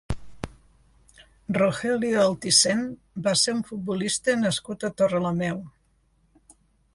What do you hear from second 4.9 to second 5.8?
Torrelameu.